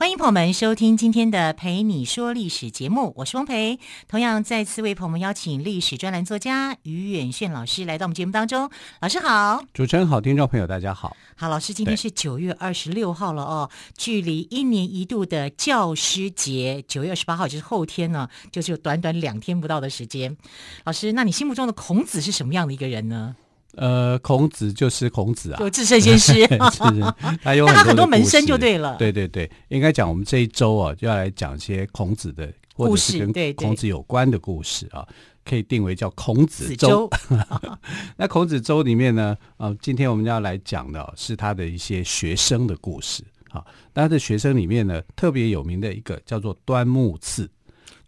[0.00, 3.80] 欢迎朋友们收听今天的《陪你说历史》节目，我是汪培。
[4.06, 8.70] 同样再次为朋友们邀请历史专栏作家于远炫老师来到我们节目当中。
[9.00, 11.16] 老师好，主持人好，听众朋友大家好。
[11.34, 20.36] 好，老师，今天是九月二十六号了哦，距离一年一度的教师节九月二十八号就是后天呢，就是短短两天不到的时间。
[20.84, 23.34] 老师，那你心目中的孔子是什么样的一个人呢？
[23.76, 26.48] 呃，孔子就是孔子啊，就至圣先师， 是
[27.42, 28.96] 他有很多，很多门生就对了。
[28.96, 35.06] 对对对，应该讲我们这一周啊，就要来讲一些孔子的或者是跟孔子有关的故事啊，
[35.44, 37.08] 可以定为叫孔子周。
[38.16, 43.64] 那孔子周里面呢，啊，今天我们要来讲的是他的一些学生的故事啊。
[43.94, 47.48] 他的学生里面呢，特别有名的一个叫做端木赐。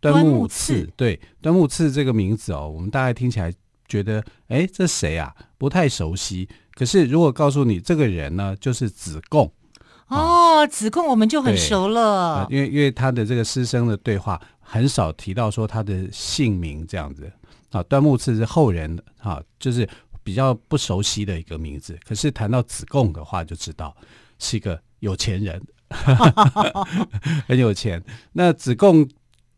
[0.00, 3.52] 端木赐，对，端木赐这个名字哦，我们大概听起来。
[3.90, 5.34] 觉得哎，这谁啊？
[5.58, 6.48] 不太熟悉。
[6.74, 9.52] 可是如果告诉你这个人呢，就是子贡。
[10.06, 12.36] 哦，子贡我们就很熟了。
[12.36, 17.30] 呃、因为因为他的这个师生的对话很少提到说他的姓名这样子。
[17.70, 19.86] 啊，端木赐是后人啊，就是
[20.22, 21.98] 比较不熟悉的一个名字。
[22.06, 23.94] 可是谈到子贡的话，就知道
[24.38, 25.60] 是一个有钱人，
[27.46, 28.02] 很有钱。
[28.32, 29.06] 那子贡。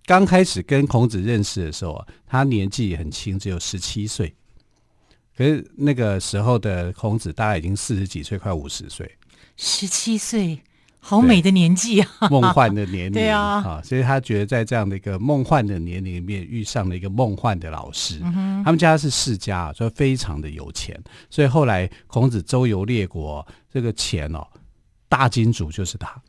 [0.04, 4.34] 刚开始跟孔子认识的时候啊，他年纪也很轻，只有十七岁。
[5.36, 9.10] 可是那个时候的孔子大概已经四十几岁，快五十岁。
[9.56, 10.60] 十七岁，
[11.00, 12.08] 好美的年纪啊！
[12.30, 18.20] 梦幻的年龄，对啊，啊，所以他觉得在这样的一个梦幻的年龄里面，遇上了一个梦幻的老师。
[18.22, 21.00] 嗯、他们家是世家，所以非常的有钱。
[21.30, 24.46] 所以后来孔子周游列国，这个钱哦，
[25.08, 26.20] 大金主就是他。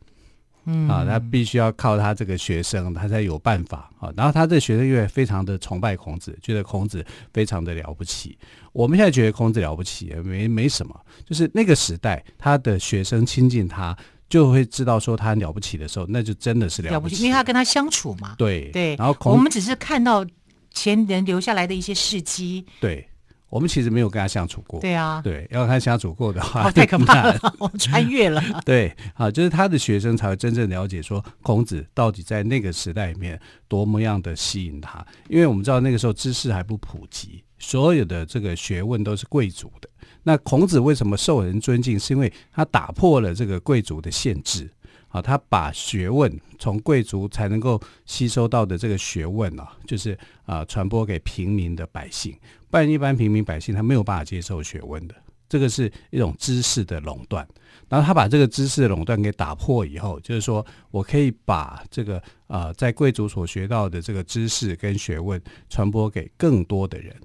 [0.66, 4.12] 嗯啊，他必须要靠他这个学生，他才有办法啊。
[4.16, 8.38] 然后他这个学生因为非常的崇拜孔子，觉得孔子非常的了不起。
[8.72, 11.00] 我们现在觉得孔子了不起，没没什么。
[11.26, 13.96] 就是那个时代，他的学生亲近他，
[14.30, 18.36] 就会知道说他了不起的时候，那就真的是了不起，了不起，因为他跟他相处嘛。
[18.38, 18.96] 对对。
[18.96, 20.26] 然后我们只是看到
[20.72, 22.66] 前人留下来的一些事迹。
[22.80, 23.08] 对。
[23.54, 28.42] 我们其实没有跟他相处过，对啊，对，要跟他相处过的话，哦、太可怕了， 我穿越了。
[28.66, 39.88] 对，啊，就是他的学生才会真正了解说孔子到底在那个时代里面多么样的吸引他，因为我们知道那个时候知识还不普及，所有的这个学问都是贵族的。
[40.24, 42.00] 那孔子为什么受人尊敬？
[42.00, 44.68] 是因为他打破了这个贵族的限制。
[45.14, 52.36] 啊，他把学问从贵族才能够吸收到的这个学问啊，就是啊传播给平民的百姓，
[52.72, 55.14] 不然一般平民百姓他没有办法接受学问的，
[55.48, 57.48] 这个是一种知识的垄断。
[57.88, 67.16] 然后他把这个知识的垄断给打破以后，就是说我可以把这个啊在贵族所学到的这个知识跟学问传播给更多的人。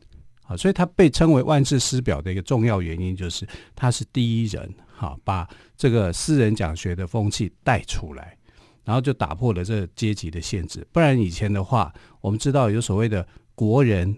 [0.43, 4.71] 啊，所以他被称为万世师表的一个重要原因，就是他是第一人。
[4.99, 8.37] 好，把这个私人讲学的风气带出来，
[8.85, 10.85] 然后就打破了这阶级的限制。
[10.91, 14.13] 不然以前的话，我们知道有所谓的国人、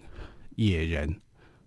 [0.56, 1.14] 野人。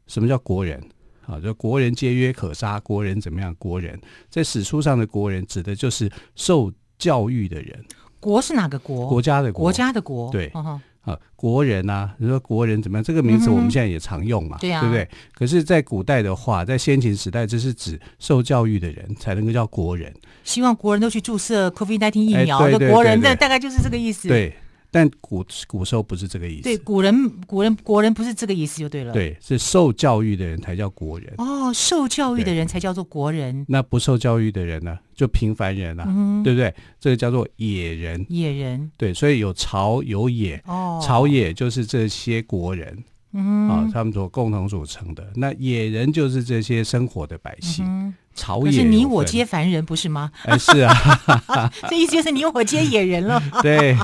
[0.08, 0.84] 什么叫国人？
[1.28, 3.54] 啊，就国人皆曰可杀，国人怎么样？
[3.60, 4.02] 国人
[4.32, 7.86] 在史书上的国人指的就是受教育的人。
[8.20, 9.08] 国是哪个国？
[9.08, 9.62] 国家的国。
[9.62, 10.32] 国家的国。
[10.32, 10.50] 对。
[10.56, 13.04] 哦啊，国人啊，你说国人怎么样？
[13.04, 15.08] 这个名字我们现在也常用嘛，嗯、对呀、啊，对不对？
[15.34, 20.14] 可是，在古代的话，在先秦时代，这是指受教育的人才能够叫国人。
[20.44, 24.28] 希望国人都去注射 COVID-19 疫苗的、哎、国人的，大概就是这个意思。
[24.28, 24.56] 对。
[24.94, 26.62] 但古古时候不是这个意思。
[26.62, 29.12] 对，古人古人国人不是这个意思就对了。
[29.12, 31.34] 对，是受教育的人才叫国人。
[31.40, 33.66] 哦，受教育的人才叫做国人。
[33.68, 35.00] 那不受教育的人呢？
[35.16, 36.72] 就平凡人啊，嗯、对不对？
[37.00, 38.24] 这个叫做野人。
[38.30, 38.92] 野人。
[38.96, 40.62] 对，所以有朝有野。
[40.68, 41.02] 哦。
[41.04, 43.04] 朝野就是这些国人。
[43.34, 43.68] 嗯。
[43.68, 45.28] 啊，他们所共同组成的。
[45.36, 47.84] 那野人就是这些生活的百姓。
[47.88, 50.32] 嗯朝野，是你我皆凡人，不是吗？
[50.44, 50.94] 哎，是啊，
[51.90, 53.42] 这意思就是你我皆野人了。
[53.62, 53.96] 对，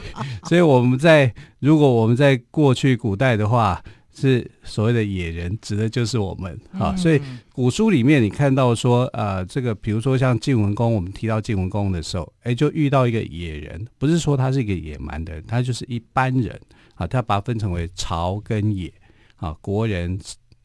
[0.43, 3.81] 所以我们在如果我们在过去古代的话，
[4.13, 6.95] 是所谓的野人，指的就是我们啊。
[6.95, 7.21] 所以
[7.53, 16.59] 古书里面你看到说，呃，这个比如说像晋文公，我们提到晋文公的时候，哎，就遇到一个野人，不是说他是一个野蛮的人，他就是一般人
[16.95, 17.07] 啊。
[17.07, 18.93] 他把它分成为朝跟野
[19.37, 20.19] 啊，国人。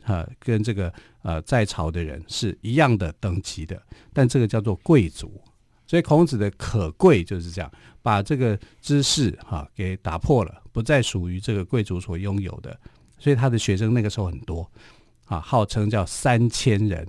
[0.04, 0.92] 呃，跟这个
[1.22, 3.80] 呃在朝的人是一样的等级的，
[4.12, 5.40] 但这个叫做贵族。
[5.86, 7.70] 所以孔子的可贵就是这样，
[8.00, 12.74] 把这个知识哈、给打破了，不再属于这个贵族所拥有的。
[13.18, 14.68] 所以他的学生那个时候很多，
[15.26, 17.06] 啊，号称叫三千人。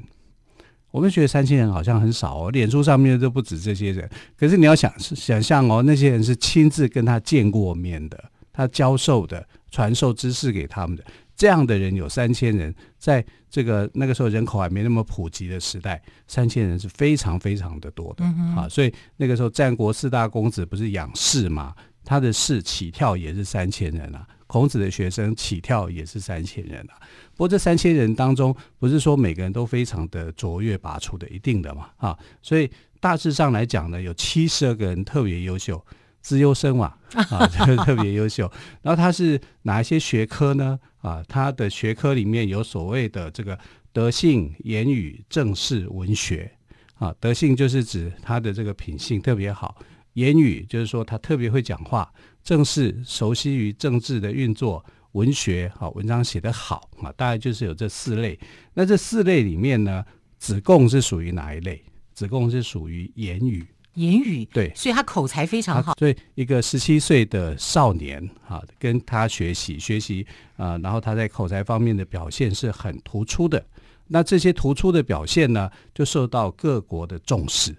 [0.91, 4.09] 我们觉得三千人好像很少哦，脸书上面都不止这些人。
[4.37, 11.03] 可是你要想想象哦，那些人是亲自跟他见过面的，他教授的、传授知识给他们的，
[11.35, 18.69] 这样的人有三千人，在这个那个时候人口还没那么普及的时代，三千人是非常非常的多的、嗯、啊。
[18.69, 21.75] 所以那个时候战国四大公子不是养士吗？
[22.03, 24.27] 他的士起跳也是三千人啊。
[24.47, 26.93] 孔子的学生起跳也是三千人啊，
[27.31, 35.83] 不过这三千人当中，不是说每个人都非常的卓越拔出的，一定的嘛，啊，所以大致上来讲呢，有七十二个人特别优秀，
[36.25, 36.91] 资优生嘛，
[37.29, 38.51] 啊， 就特别优秀。
[38.81, 40.79] 然后他是哪一些学科呢？
[41.01, 43.55] 啊，他的学科里面有所谓的这个
[43.93, 46.51] 德性、言语、政事、文学。
[46.95, 49.77] 啊，德性就是指他的这个品性特别好，
[50.13, 52.11] 言语就是说他特别会讲话。
[52.43, 58.39] 正式熟悉于政治的运作，文学好，文章写得好啊，大概就是有这四类。
[58.73, 60.03] 那这四类里面呢，
[60.39, 61.83] 子贡是属于哪一类？
[62.15, 63.63] 子贡是属于言语，
[63.95, 65.93] 言语对，所以他口才非常好。
[65.97, 70.25] 所以一个十七岁的少年啊，跟他学习学习
[70.57, 73.65] 啊，然后他在口才方面的表现是很突出的。
[74.07, 77.75] 那这些突出的表现呢，就受到各国的重视。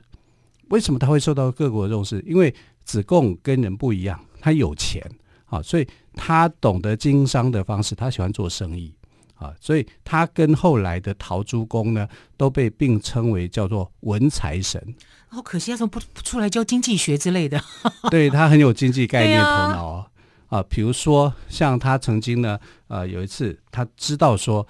[0.71, 2.21] 为什么他会受到各国的重视？
[2.27, 2.53] 因为
[2.85, 4.21] 子贡跟人不一样。
[4.41, 5.03] 他有钱
[5.47, 8.93] 啊，所以他懂得经商的方式，他喜欢做生意
[9.37, 14.83] 啊，所以他跟后来的陶朱公呢，都被并称为叫做文财神。
[15.29, 17.61] 好可惜，他怎么不不出来教经济学之类的？
[18.11, 20.07] 对，他很有经济概念头脑啊，
[20.49, 24.67] 啊，比如说像他曾经呢，呃，有一次他知道说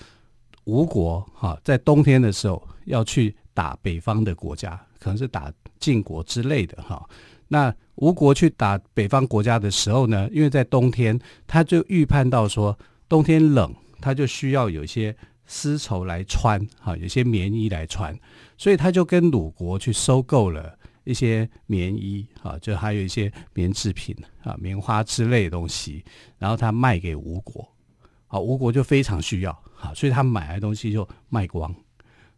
[0.65, 6.97] 吴国哈、啊、在冬天的时候要去打北方的国家，可能是打晋国之类的哈。
[6.97, 7.07] 啊
[7.49, 11.17] 那吴国去打北方国家的时候呢，因为在冬天，
[11.47, 12.77] 他就预判到说
[13.09, 15.15] 冬天冷，他就需要有一些
[15.47, 18.17] 丝绸来穿，哈，有些棉衣来穿，
[18.57, 26.05] 所以他就跟鲁国去收购了一些棉衣，哈，就还有一些棉制品啊，棉花之类的东西，
[26.39, 27.67] 然后他卖给吴国，
[28.27, 31.75] 好，吴国就非常需要，好，所以他买来的东西就卖光，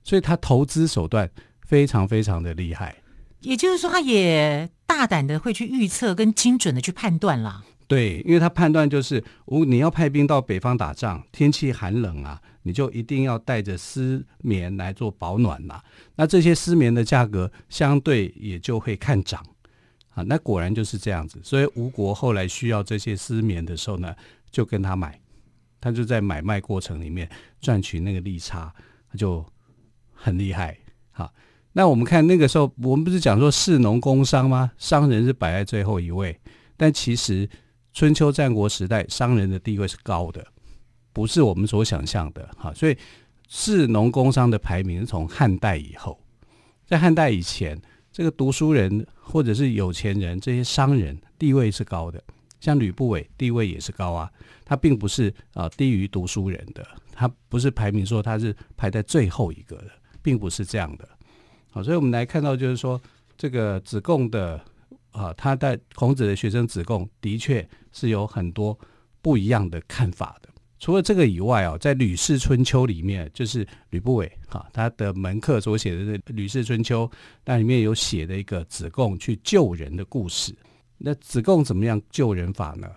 [0.05, 1.31] 所以他投资手段
[1.63, 2.95] 非常非常的厉害。
[3.41, 7.63] 也就是说，他也大胆的会去预测跟精准的去判断啦。
[7.89, 15.83] 对，因为他判断就是，吴你要派兵到北方打仗，天气寒冷啊，你就一定要带着丝棉来做保暖呐。
[16.15, 19.43] 那这些丝棉的价格相对也就会看涨
[20.11, 20.23] 啊。
[20.25, 24.15] 那果然就是这样子，所以吴国后来需要这些丝棉的时候呢，
[24.51, 25.19] 就跟他买，
[25.81, 27.27] 他就在买卖过程里面
[27.59, 28.71] 赚取那个利差，
[29.11, 29.43] 他就
[30.13, 30.77] 很厉害
[31.11, 31.33] 哈。
[31.73, 34.73] 那我们看那个时候，我们不是讲说士农工商吗？
[34.77, 36.39] 商人是摆在最后一位，
[36.77, 37.49] 但其实
[37.93, 40.47] 春秋战国时代商人的地位是高的，
[41.13, 42.73] 不是我们所想象的哈。
[42.75, 42.97] 所以
[43.49, 46.21] 士农工商的排名是从汉代以后，
[46.87, 47.81] 在汉代以前，
[48.13, 52.23] 这个读书人或者是有钱人这些商人地位是高的，
[52.61, 54.31] 像吕不韦地位也是高啊，
[54.65, 59.91] 他并不是啊低于读书人的，他不是排名说他是排在最后一个的，
[60.23, 61.09] 并不是这样的。
[61.71, 63.01] 好，所以我们来看到，就是说，
[63.37, 64.61] 这个子贡的
[65.11, 68.79] 啊，他在孔子的学生子贡，的确是有很多
[69.21, 70.49] 不一样的看法的。
[70.79, 77.05] 除了这个以外啊，在《吕氏春秋》里面，就是吕不韦哈他的门客所写的《吕氏春秋》，
[77.45, 80.55] 那里面有写的一个子贡去救人的故事。
[80.97, 82.89] 那子贡怎么样救人法呢？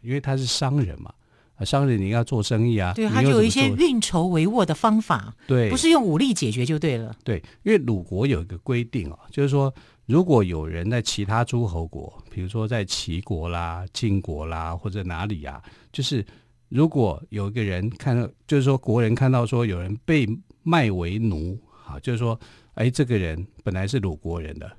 [0.00, 1.12] 因为他是商人嘛。
[1.56, 7.16] 啊，商人你要做生意啊，对，他就有一些运筹帷幄的方法，对，不是用武力解决就对了。
[7.24, 9.72] 对，因为鲁国有一个规定啊，就是说，
[10.04, 16.24] 如果有人在其他诸侯国，比如说在齐国啦、晋国啦或者哪里啊，就是
[16.68, 20.28] 如果有一个人看到，就是说国人看到说有人被
[20.62, 22.38] 卖为奴，啊，就是说，
[22.74, 24.70] 哎，这个人本来是鲁国人的，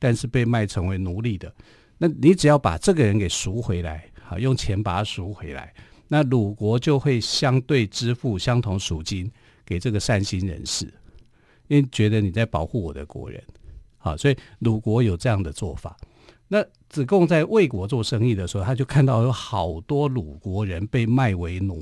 [0.00, 1.54] 但是被卖成为奴隶的，
[1.98, 5.72] 那你只要把这个人给赎回来，啊，用钱把他赎回来。
[6.12, 9.30] 那鲁国就会相对支付相同赎金
[9.64, 10.92] 给这个善心人士，
[11.68, 13.40] 因为觉得你在保护我的国人，
[13.96, 15.96] 好，所以鲁国有这样的做法。
[16.48, 21.80] 那子贡在魏国做生意的时候，他就看到有好多鲁国人被卖为奴，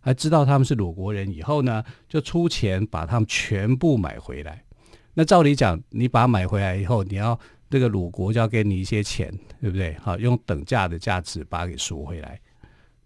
[0.00, 4.64] 还知道他们是鲁国人以后呢，就出钱把他们全部买回来。
[5.12, 9.30] 那照理讲，你把买回来以后，你要这个鲁国就要给你一些钱，
[9.60, 9.94] 对不对？
[10.00, 12.40] 好，用等价的价值把它给赎回来。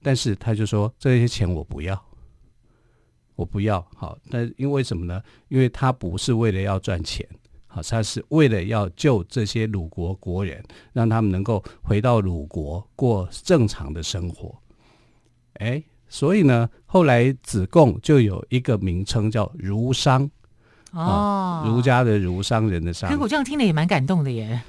[0.02, 2.00] 但是他就说，这些钱我不要，
[3.37, 3.85] 我不要。
[3.95, 5.23] 好，那因为什么呢？
[5.49, 7.26] 因为他不是为了要赚钱，
[7.66, 14.59] 好，他是为了要救这些鲁国国人，让他们能够回到鲁国过正常的生活。
[15.54, 20.28] 哎，所以呢，后来子贡就有一个名称叫儒商
[20.92, 23.11] 哦，儒家的儒，商人的商。
[23.11, 24.61] 可我这样听了也蛮感动的耶。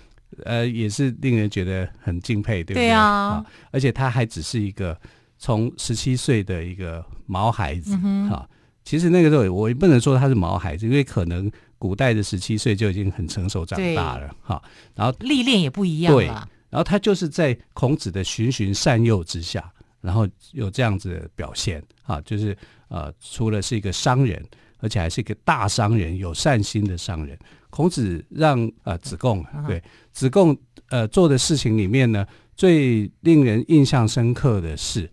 [0.45, 2.87] 呃，也是令人觉得很敬佩，对不对？
[2.87, 4.97] 对啊，而且他还只是一个
[5.41, 7.95] 从十七岁的一个毛孩子，
[8.29, 8.47] 哈、嗯。
[8.85, 14.61] 其实那个时候我也不能说他是毛孩子，因为可能古代的十七岁就已经很成熟长大了，哈。
[14.93, 16.27] 然后历练也不一样，对。
[16.27, 19.67] 然后他就是在孔子的循循善诱之下，
[19.99, 22.55] 然后有这样子的表现，哈，就是
[22.87, 24.43] 呃，除了是一个商人，
[24.77, 27.35] 而且还是一个大商人，有善心的商人。
[27.71, 29.81] 孔子让呃子贡对
[30.11, 30.55] 子贡
[30.89, 35.09] 呃做的事情里面呢，最令人印象深刻的是，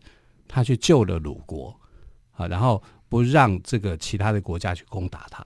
[0.48, 1.78] 他去救了鲁国
[2.32, 5.44] 啊，然后不让这个其他的国家去攻打他，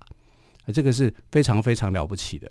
[0.72, 2.50] 这个是非常非常了不起的。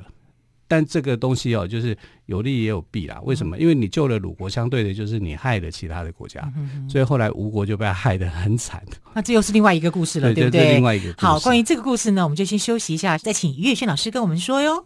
[0.68, 3.20] 但这个东西哦，就是有利也有弊啦。
[3.24, 3.58] 为什么？
[3.58, 6.50] 因为你救了鲁国，相对的就是你害了其他的国家，
[6.88, 8.82] 所以后来吴国就被害得很惨。
[9.14, 10.76] 那这又是另外一个故事了，对，对不对？
[10.76, 11.14] 另外一个。
[11.18, 14.86] 好，关于这个故事呢，我们就先休息一下，再请于月轩老师跟我们说哟。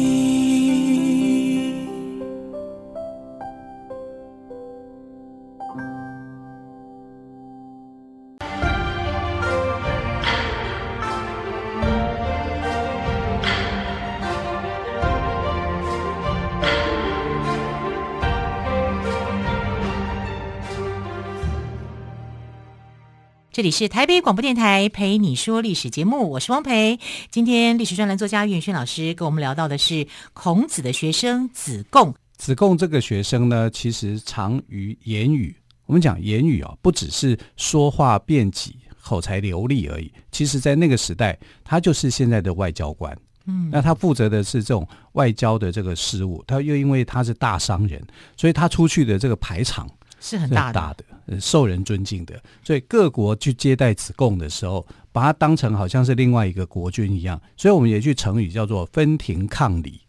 [23.61, 26.99] 这里是台北广播电台陪你说历史节目，我是汪培。
[27.29, 32.11] 今天历史专栏作家袁轩老师跟我们聊到的是孔子的学生子贡。
[32.37, 35.55] 子贡这个学生呢，其实长于言语。
[35.85, 40.11] 我们讲言语啊，不只是说话辩捷、口才流利而已。
[40.31, 43.15] 其实，在那个时代，他就是现在的外交官。
[43.45, 46.43] 嗯，那他负责的是这种外交的这个事务。
[46.47, 48.03] 他又因为他是大商人，
[48.35, 49.87] 所以他出去的这个排场。
[50.21, 52.41] 是很大的，大的，受人尊敬的。
[52.63, 57.41] 所以各国去接待子贡的时候，把他当成好像是另外一个国君一样。
[57.57, 59.99] 所以我们有一句成语叫做“分庭抗礼”。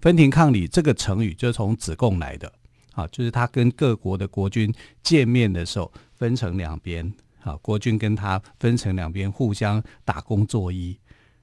[0.00, 2.50] 分庭抗礼这个成语就是从子贡来的，
[2.94, 4.72] 啊，就是他跟各国的国君
[5.02, 10.96] 见面的时候，分成两边，啊，国君跟他分成两边，互相打工作揖。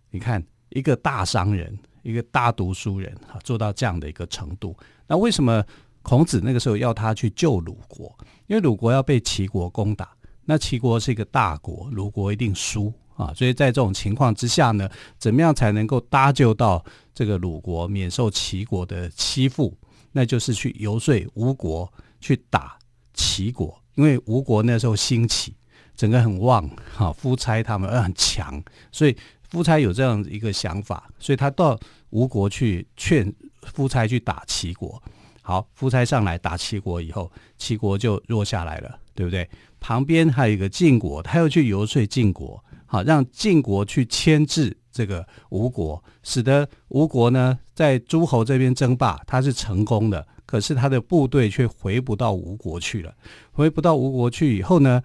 [0.09, 5.63] 你看，一个大商人，一个大读书人，啊，做到这样的一个程度，那为什么？
[6.05, 13.33] 孔子那个时候要他去救鲁国，因为鲁国要被齐国攻打，那齐国是一个大国，鲁国一定输啊。
[13.33, 19.75] 所以在这种情况之下呢，怎么样才能够搭救到这个鲁国免受齐国的欺负？
[20.11, 22.77] 那就是去游说吴国去打
[23.15, 25.55] 齐国，因为吴国那时候兴起，
[25.95, 29.17] 整个很旺，哈，夫差他们很强，所以
[29.49, 31.75] 夫差有这样一个想法，所以他到
[32.11, 33.33] 吴国去劝
[33.63, 35.01] 夫差去打齐国。
[35.47, 39.47] 好，夫差上来打齐国以后，齐国就弱下来了，对不对？
[39.79, 53.13] 旁边还有一个晋国，他又去游说晋国，好，让晋国去牵制这个吴国，使得吴国呢在诸侯这边争霸，他是成功的，可是他的部队却回不到吴国去了。
[53.51, 54.99] 回不到吴国去以后呢，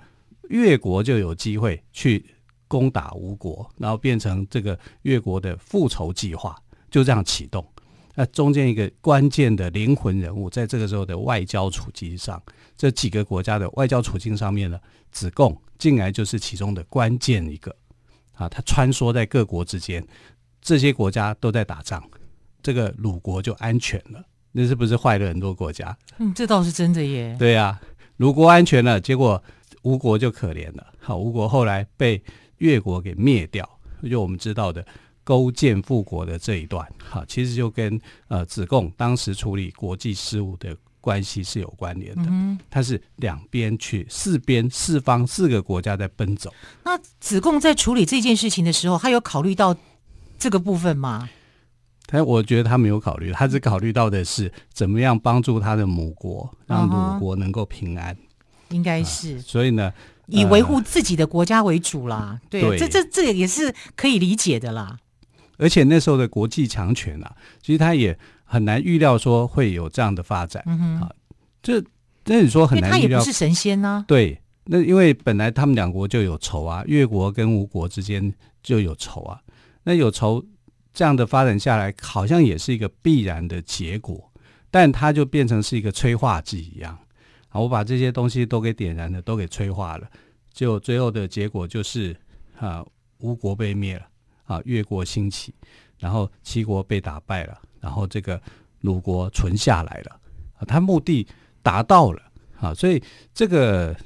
[0.48, 2.24] 越国就有机会去
[2.66, 6.56] 攻打吴国，然后变成这个越国的复仇计划，
[6.90, 7.62] 就这样启动。
[8.14, 12.42] 那中间一个关键的灵魂人物，在这个时候的外交处境上，
[12.76, 14.78] 这几个国家的外交处境上面呢，
[15.12, 17.74] 子贡进来就是其中的关键一个
[18.34, 20.04] 啊，他穿梭在各国之间，
[20.60, 22.02] 这些国家都在打仗，
[22.62, 25.96] 这个鲁国就安全了，那是不是坏了很多国家？
[26.18, 27.36] 嗯，这倒是真的耶。
[27.38, 27.80] 对呀、啊，
[28.16, 29.42] 鲁国安全了，结果
[29.82, 30.86] 吴国就可怜了。
[30.98, 32.22] 好，吴国后来被
[32.58, 33.66] 越国给灭掉，
[34.02, 34.84] 就我们知道的。
[35.30, 42.24] 勾践复国的这一段，哈，其实就跟呃子贡当时处理国际事务的关系是有关联的。
[42.26, 46.52] 嗯，他是两边去四边四方四个国家在奔走。
[46.82, 49.76] 那子贡在处理这件事情的时候，他有考虑到
[50.36, 51.30] 这个部分吗？
[52.08, 58.16] 他我觉得他没有考虑，他只考虑到的是怎么样帮助他的母国，让母国能够平安。
[58.70, 59.92] 应该是、呃，所以呢，
[60.26, 62.40] 以维护自己的国家为主啦。
[62.50, 64.98] 对，对这这这也是可以理解的啦。
[65.60, 70.62] 而且那时候的国际强权啊，其实他也很难预料说会有这样的发展。
[71.00, 71.12] 啊，
[71.62, 71.82] 这
[72.24, 74.04] 那你说很难预料，不是神仙呢、啊。
[74.08, 79.40] 对，那因为本来他们两国就有仇啊，越国跟吴国之间就有仇啊。
[79.82, 80.44] 那有仇
[80.92, 84.32] 这样的发展下来，好像也是一个必然的结果，
[84.70, 86.98] 但它就变成是一个催化剂一样
[87.48, 87.60] 啊。
[87.60, 90.08] 我把这些东西都给点燃了，都给催化了，
[90.52, 92.16] 就最后的结果就是
[92.58, 92.84] 啊，
[93.18, 94.06] 吴国被灭了
[94.50, 95.54] 啊，越国兴起，
[95.98, 98.40] 然后齐国被打败了，然后这个
[98.80, 100.20] 鲁国存下来了
[100.58, 101.26] 啊，他目的
[101.62, 102.20] 达到了
[102.58, 103.02] 啊，所以
[103.32, 103.96] 这个。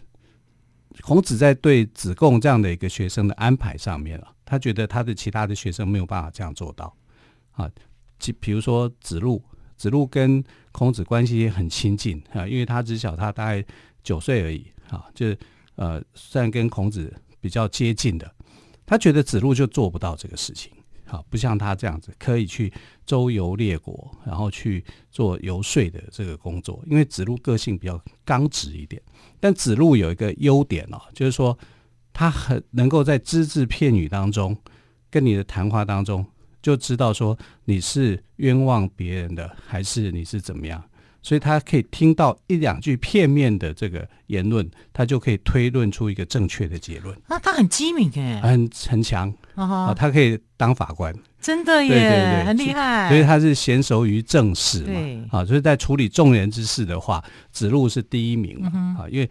[1.03, 6.97] 孔子在对子贡这样的一个学生的安排上面啊，他觉得他的其他的学生没有办法这样做到
[7.51, 7.69] 啊。
[8.17, 9.43] 比比如说子路，
[9.77, 13.65] 子路跟孔子关系也很亲近啊，因为他只小他大概
[14.05, 15.35] 九岁而已啊，就
[15.75, 18.33] 呃，算跟孔子比较接近的，
[18.87, 20.73] 他觉得子路就做不到这个事情。
[21.07, 22.73] 好，不像他这样子可以去
[23.05, 26.83] 周游列国，然后去做游说的这个工作。
[26.87, 29.01] 因为子路个性比较刚直一点，
[29.39, 31.57] 但子路有一个优点哦，就是说
[32.13, 34.57] 他很能够在只字片语当中，
[35.11, 36.25] 跟你的谈话当中，
[36.63, 40.83] 就知道说你是冤枉别人的，还是你是怎么样。
[41.25, 47.17] 所以他可以听到一两句片面的这个言论，他就可以推论出一个正确的结论。
[47.27, 49.35] 啊，他很机敏哎，很很强。
[49.55, 53.09] 啊，他可以当法官，真的耶，对对对，很厉害。
[53.09, 59.31] 所以他是娴熟于政事嘛，啊，所以在处理众人之事的话，子路是第一名嘛，嗯、啊，因为。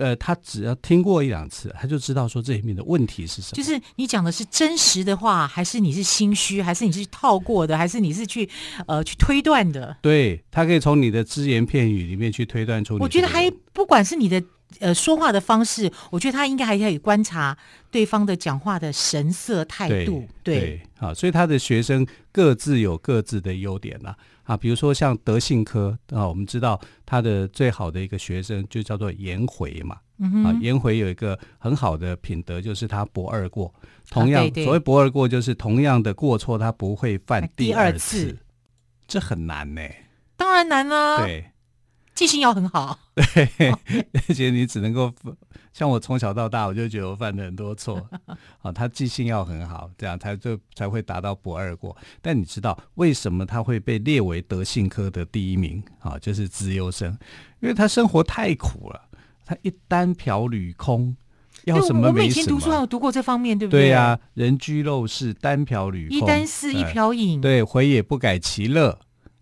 [0.00, 3.56] 呃，他只要听过一两次，他就知道说这里面的问题是什么。
[3.56, 8.48] 就是你讲的是真实的话，还是你是心虚，还是你是套过的，还是你是去
[8.86, 9.94] 呃去推断的？
[10.00, 12.96] 对，他可以从你的只言片语里面去推断出。
[12.98, 14.42] 我觉得还不管是你的
[14.78, 17.56] 呃说话的方式，我觉得他应该还可以观察
[17.90, 20.26] 对方的讲话的神色态度。
[20.42, 24.16] 对，对，啊，所以他的学生各自有各自的优点啦。
[24.39, 29.96] 啊，比如说像德信科啊，我们知道他的最好的一个学生就叫做颜回嘛。
[30.22, 33.72] 嗯、啊，颜回有一个很好的品德，就是他不二过。
[34.10, 38.26] 同样，啊、对对所谓不二过，就是同样的过错，他不会犯第二次。
[38.26, 38.38] 二次
[39.08, 39.80] 这很难呢。
[40.36, 41.24] 当然难啦。
[41.24, 41.44] 对，
[42.20, 42.98] 记性要很好。
[43.14, 43.70] 对，
[44.28, 45.10] 而且你只能够。
[45.72, 48.06] 像我从小到大，我就觉得我犯了很多错
[48.60, 48.70] 啊。
[48.70, 51.96] 他记性要很好，这样才就才会达到不二过。
[52.20, 56.18] 但你知道为什么他会被列为德信科的第一名啊？
[56.18, 57.10] 就是资优生，
[57.60, 59.00] 因为他生活太苦了。
[59.46, 61.16] 他一单瓢履空，
[61.64, 62.08] 要什么没什么。
[62.08, 63.84] 我们以前读书还有读过这方面，对不对？
[63.84, 67.40] 对呀、啊，人居陋室，单瓢履空，一簞食，一瓢饮、呃。
[67.42, 68.98] 对，回也不改其乐。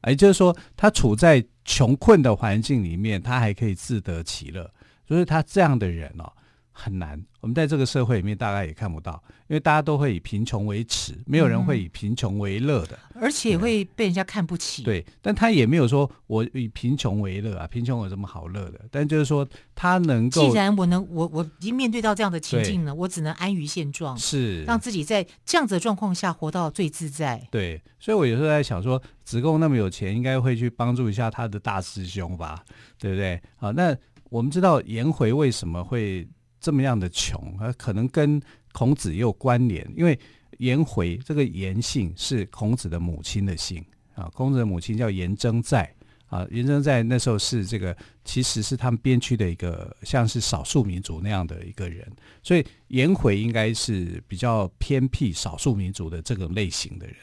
[0.07, 4.71] 也就是说，他处在穷困的环境里面，他还可以自得其乐。
[5.07, 6.33] 所以他这样的人哦，
[6.79, 7.21] 很难。
[7.41, 14.83] 我们在这个社会里面，大概也看不到，因为大家都会以贫穷为耻，没有人会以贫穷为乐的，嗯、而且会被人家看不起。
[14.83, 18.81] 对，但他也没有说我以贫穷为乐啊，贫穷有什么好乐的？
[18.91, 27.45] 但就是说，他能够，既然我能，我我已经面对到这样的情境了，我只能安于现状，是让自己在这样子的状况下活到最自在。
[27.51, 32.65] 对，所以我有时候在想说，子贡那么有钱，应该会去帮助一下他的大师兄吧，
[32.99, 33.41] 对不对？
[33.57, 33.97] 好，那。
[34.31, 36.29] 我们知道颜回为什么会
[36.61, 38.41] 这么样的穷，啊，可能跟
[38.73, 40.19] 孔子也有关联，因为
[40.59, 45.93] 颜回这个颜姓是孔子的母亲的姓啊，孔子的母亲叫颜征在
[46.27, 52.07] 啊，颜征在那时候是这个其实是他们边区的一个像是少数民族那样的一个人，
[52.43, 57.17] 所以颜回应该是比较偏僻少数民族的这个类型的人，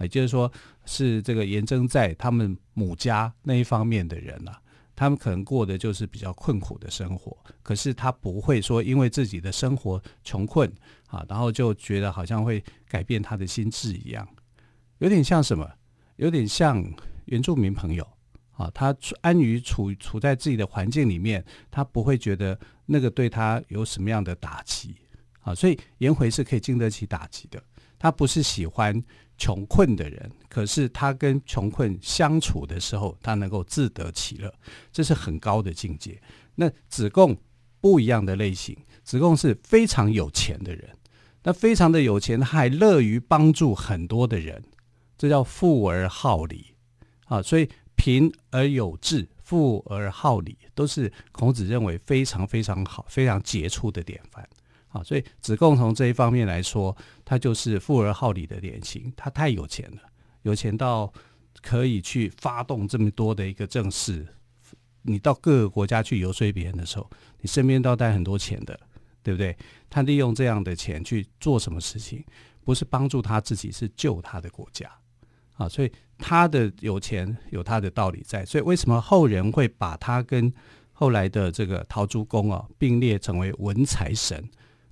[0.00, 0.50] 也就是说
[0.84, 4.60] 是这个颜征在他们母家那一方面的人啊。
[5.00, 10.70] 他们可能过的就是比较困苦的生活，可是他不会说因为自己的生活穷困
[11.06, 14.28] 啊，然后就觉得好像会改变他的心智一样，
[14.98, 15.66] 有点像什么？
[16.16, 16.84] 有点像
[17.24, 18.06] 原住民朋友
[18.52, 24.94] 啊，他安于处处在自己的环境里面，他不会觉得那个对他有什么样的打击
[25.40, 27.58] 啊，所以颜回是可以经得起打击的，
[27.98, 29.02] 他不是喜欢。
[29.40, 34.52] 穷困的人，可是他跟穷困相处的时候，他能够自得其乐，
[34.92, 36.20] 这是很高的境界。
[36.56, 37.34] 那子贡
[37.80, 40.90] 不一样的类型，子贡是非常有钱的人，
[41.42, 44.62] 那非常的有钱，他还乐于帮助很多的人，
[45.16, 46.74] 这叫富而好礼
[47.24, 47.40] 啊。
[47.40, 54.46] 所以贫而有志，富而好礼，都是孔子认为非常非常好、非常杰出的典范。
[54.90, 59.12] 啊，所以子贡从这一方面来说，他就是富而好礼的典型。
[59.16, 60.02] 他太有钱了，
[60.42, 61.12] 有钱到
[61.62, 64.26] 可以去发动这么多的一个政事。
[65.02, 67.08] 你到各个国家去游说别人的时候，
[67.40, 68.78] 你身边都要带很多钱的，
[69.22, 69.56] 对不对？
[69.88, 72.22] 他利用这样的钱去做什么事情？
[72.64, 74.90] 不是帮助他自己，是救他的国家。
[75.54, 78.44] 啊，所以他的有钱有他的道理在。
[78.44, 80.52] 所以为什么后人会把他跟
[80.92, 84.46] 后来的这个陶朱公啊，并列成为文财神，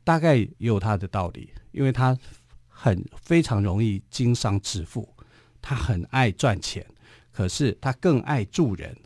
[0.09, 2.17] 大概也有他的道理，因为他
[2.67, 5.07] 很非常容易经商致富，
[5.61, 6.83] 他很爱赚钱，
[7.31, 8.97] 可是他更爱助人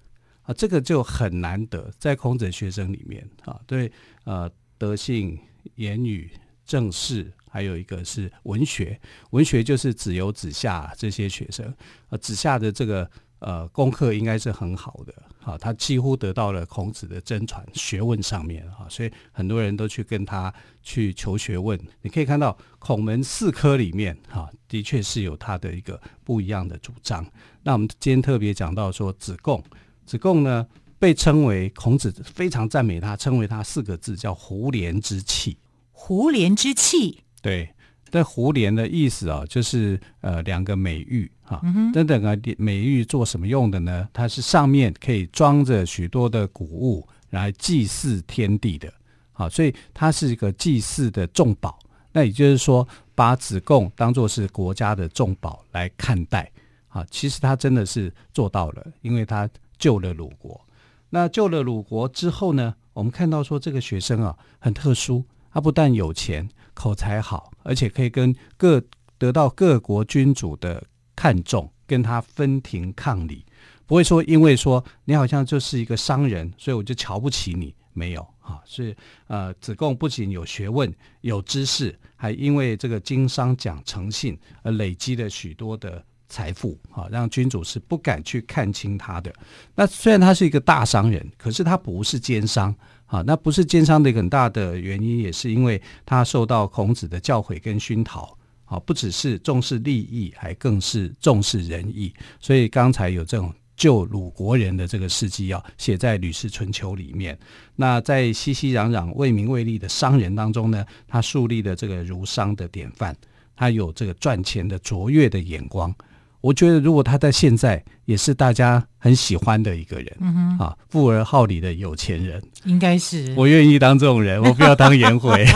[0.43, 3.91] 啊，这个就很难得，在孔子学生里面啊，对，
[4.23, 5.37] 呃，德性、
[5.75, 6.31] 言语、
[6.65, 11.75] 政事，还有一个是文学，文学就是子游、子夏这些学生，
[12.11, 13.11] 呃，子夏的这个。
[13.43, 21.77] 呃，功课应该是很好的，好，他几乎得到了孔子的真传，学问上面啊，所以很多人都去跟他去求学问。
[22.03, 27.27] 你可以看到孔门四科里面，哈，的确是有他的一个不一样的主张。
[27.65, 29.61] 那我们今天特别讲到说子贡，
[30.07, 30.65] 子贡呢
[31.01, 35.59] 被称为孔子非常赞美他，称为他四个字叫胡连之气。
[35.91, 37.75] 胡连之气，对。
[38.13, 41.63] 这胡莲的意思啊，就是呃两个美玉哈。
[41.95, 44.07] 这两个美玉做什么用的呢？
[44.13, 48.93] 它是上面可以装着许多的谷物来祭祀天地的，
[49.33, 51.79] 好，所以它是一个祭祀的重宝。
[52.13, 56.53] 那也就是说，把子贡当作是国家的重宝来看待
[56.89, 57.03] 啊。
[57.11, 59.49] 其实他真的是做到了，因为他
[59.79, 60.61] 救了鲁国。
[61.09, 65.25] 那救了鲁国之后呢，我们看到说这个学生啊很特殊。
[65.55, 68.83] 他不但有钱、口才好，而且可以跟各
[69.19, 70.83] 得到各国君主的
[71.15, 73.45] 看重，跟他分庭抗礼，
[73.87, 77.75] 不会说因为说你好像就是一个商人，所以我就瞧不起你。
[77.95, 89.31] 没有啊，所以呃，子贡不仅有学问、有知识，还因为这个经商讲诚信而累积了许多的财富啊，让君主是不敢去看轻他的。
[89.75, 92.75] 那虽然他是一个大商人，可是他不是奸商。
[93.13, 98.37] 啊，那不是奸商的一个很大的原因，也是因为他受到孔子的教诲跟熏陶。
[98.65, 102.11] 啊，不只是重视利益，还更是重视仁义。
[102.41, 107.39] 所以刚才有这种救鲁国人的这个事迹要写在《吕氏春秋》里面。
[107.77, 113.15] 那在熙熙攘攘、为名为利的商人当中呢，他树立了这个儒商的典范，
[113.55, 115.95] 他有这个赚钱的卓越的眼光。
[116.43, 123.33] 我觉得，如果他在现在也是大家很喜欢的一个人，嗯哼，啊，富而好礼的有钱人，应该是。
[123.39, 125.47] 我愿意当这种人，我不要当颜回。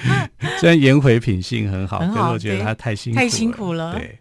[0.58, 4.18] 虽然颜回品性很好，很好，可是我觉得他太辛苦了，太辛苦了，对。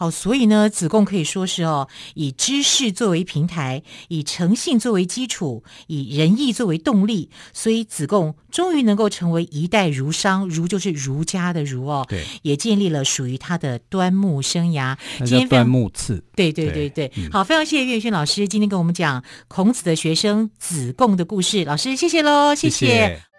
[0.00, 14.96] 好，所以呢，子贡可以说是哦，以知识作为平台，以诚信作为基础，以仁义作为动力，所以子贡终于能够成为一代儒商，儒就是儒家的儒哦，对，也建立了属于他的端木生涯。
[15.18, 22.86] 那叫端木赐，对对对对，对，好，非常谢谢岳轩老师今天跟我们讲孔子的学生子贡的故事，老师谢谢喽，谢谢。
[22.86, 23.29] 谢谢。